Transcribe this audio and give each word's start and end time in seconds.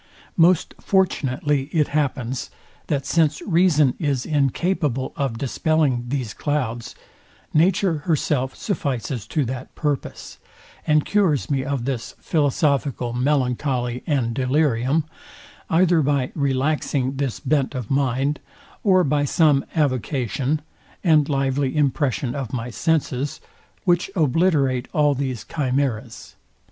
Most 0.35 0.73
fortunately 0.79 1.65
it 1.71 1.89
happens, 1.89 2.49
that 2.87 3.05
since 3.05 3.39
reason 3.43 3.93
is 3.99 4.25
incapable 4.25 5.13
of 5.15 5.37
dispelling 5.37 6.05
these 6.07 6.33
clouds, 6.33 6.95
nature 7.53 7.99
herself 7.99 8.55
suffices 8.55 9.27
to 9.27 9.45
that 9.45 9.75
purpose, 9.75 10.39
and 10.87 11.05
cures 11.05 11.51
me 11.51 11.63
of 11.63 11.85
this 11.85 12.15
philosophical 12.19 13.13
melancholy 13.13 14.01
and 14.07 14.33
delirium, 14.33 15.03
either 15.69 16.01
by 16.01 16.31
relaxing 16.33 17.17
this 17.17 17.39
bent 17.39 17.75
of 17.75 17.91
mind, 17.91 18.39
or 18.83 19.03
by 19.03 19.23
some 19.23 19.63
avocation, 19.75 20.63
and 21.03 21.29
lively 21.29 21.77
impression 21.77 22.33
of 22.33 22.51
my 22.51 22.71
senses, 22.71 23.39
which 23.83 24.09
obliterate 24.15 24.87
all 24.93 25.13
these 25.13 25.43
chimeras. 25.45 26.33